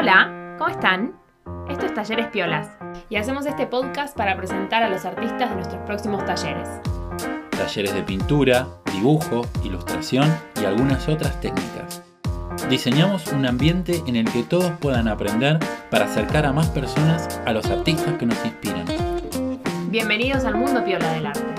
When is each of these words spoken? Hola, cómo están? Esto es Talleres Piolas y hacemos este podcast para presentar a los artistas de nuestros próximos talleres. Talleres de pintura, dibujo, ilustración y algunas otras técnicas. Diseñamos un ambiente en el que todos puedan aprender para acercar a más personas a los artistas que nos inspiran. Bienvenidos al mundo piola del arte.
Hola, 0.00 0.54
cómo 0.58 0.70
están? 0.70 1.12
Esto 1.68 1.86
es 1.86 1.92
Talleres 1.92 2.28
Piolas 2.28 2.68
y 3.10 3.16
hacemos 3.16 3.46
este 3.46 3.66
podcast 3.66 4.16
para 4.16 4.36
presentar 4.36 4.84
a 4.84 4.88
los 4.88 5.04
artistas 5.04 5.50
de 5.50 5.56
nuestros 5.56 5.82
próximos 5.86 6.24
talleres. 6.24 6.68
Talleres 7.50 7.92
de 7.92 8.04
pintura, 8.04 8.68
dibujo, 8.92 9.44
ilustración 9.64 10.32
y 10.62 10.66
algunas 10.66 11.08
otras 11.08 11.40
técnicas. 11.40 12.04
Diseñamos 12.70 13.26
un 13.32 13.44
ambiente 13.44 14.00
en 14.06 14.14
el 14.14 14.30
que 14.30 14.44
todos 14.44 14.70
puedan 14.78 15.08
aprender 15.08 15.58
para 15.90 16.04
acercar 16.04 16.46
a 16.46 16.52
más 16.52 16.68
personas 16.68 17.40
a 17.44 17.52
los 17.52 17.66
artistas 17.66 18.14
que 18.18 18.26
nos 18.26 18.38
inspiran. 18.44 18.84
Bienvenidos 19.90 20.44
al 20.44 20.54
mundo 20.54 20.84
piola 20.84 21.12
del 21.12 21.26
arte. 21.26 21.57